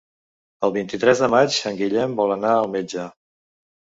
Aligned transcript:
El 0.67 0.71
vint-i-tres 0.77 1.19
de 1.25 1.27
maig 1.33 1.57
en 1.71 1.77
Guillem 1.81 2.17
vol 2.21 2.33
anar 2.37 2.57
al 2.61 2.71
metge. 2.79 3.07